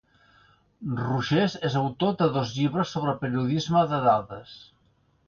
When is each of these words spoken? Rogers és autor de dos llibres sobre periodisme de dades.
Rogers 1.01 1.57
és 1.69 1.75
autor 1.83 2.15
de 2.21 2.29
dos 2.37 2.53
llibres 2.55 2.95
sobre 2.97 3.15
periodisme 3.21 3.85
de 3.93 4.01
dades. 4.07 4.57